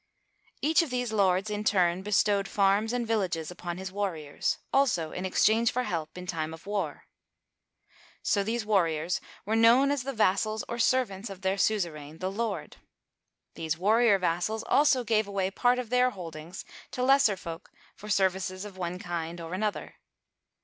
Each 0.63 0.81
of 0.81 0.89
these 0.89 1.13
lords, 1.13 1.51
in 1.51 1.63
turn, 1.63 2.01
bestowed 2.01 2.47
farms 2.47 2.91
and 2.91 3.05
villages 3.05 3.51
upon 3.51 3.77
his 3.77 3.91
warriors, 3.91 4.57
also 4.73 5.11
in 5.11 5.25
exchange 5.27 5.71
for 5.71 5.83
help 5.83 6.17
in 6.17 6.25
time 6.25 6.55
of 6.55 6.65
war. 6.65 7.05
So 8.23 8.41
these 8.43 8.65
warriors 8.65 9.21
were 9.45 9.55
known 9.55 9.91
as 9.91 10.01
the 10.01 10.11
vassals 10.11 10.63
or 10.67 10.79
servants 10.79 11.29
of 11.29 11.41
their 11.43 11.55
suzerain, 11.55 12.17
the 12.17 12.31
lord. 12.31 12.77
These 13.53 13.77
war 13.77 13.99
rior 13.99 14.19
vassals 14.19 14.63
also 14.63 15.03
gave 15.03 15.27
away 15.27 15.51
part 15.51 15.77
of 15.77 15.91
their 15.91 16.09
holdings 16.09 16.65
to 16.89 17.03
lesser 17.03 17.37
folk 17.37 17.69
for 17.95 18.09
services 18.09 18.65
of 18.65 18.79
one 18.79 18.97
kind 18.97 19.39
or 19.39 19.53
another. 19.53 19.97